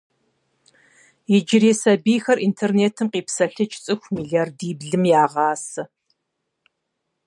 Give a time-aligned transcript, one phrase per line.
[1.35, 5.83] Иджырей сабийхэр интернетым къипсэлъыкӀ цӀыху мелардиблым ягъасэ.